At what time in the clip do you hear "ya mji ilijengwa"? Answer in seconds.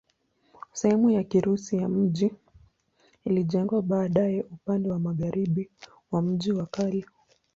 1.77-3.81